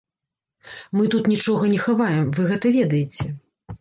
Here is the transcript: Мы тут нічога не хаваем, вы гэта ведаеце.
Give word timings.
Мы 0.99 1.03
тут 1.15 1.29
нічога 1.33 1.69
не 1.75 1.79
хаваем, 1.85 2.25
вы 2.39 2.49
гэта 2.53 2.67
ведаеце. 2.79 3.23